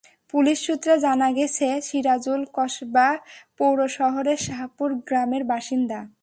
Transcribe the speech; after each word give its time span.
Police 0.29 0.57
সূত্রে 0.65 0.93
জানা 0.99 1.29
গেছে, 1.31 1.67
সিরাজুল 1.87 2.41
কসবা 2.53 3.07
পৌর 3.57 3.77
শহরের 3.97 4.39
শাহপুর 4.47 4.89
গ্রামের 5.07 5.43
বাসিন্দা। 5.51 5.99